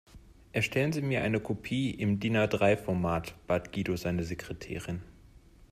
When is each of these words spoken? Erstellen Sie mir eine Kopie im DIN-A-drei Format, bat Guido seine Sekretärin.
Erstellen 0.51 0.91
Sie 0.93 1.03
mir 1.03 1.21
eine 1.21 1.39
Kopie 1.39 1.91
im 1.91 2.19
DIN-A-drei 2.19 2.75
Format, 2.75 3.35
bat 3.45 3.71
Guido 3.71 3.95
seine 3.97 4.23
Sekretärin. 4.23 5.03